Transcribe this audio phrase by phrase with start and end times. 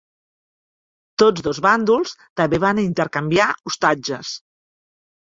[1.23, 4.33] Tots dos bàndols també van intercanviar ostatges.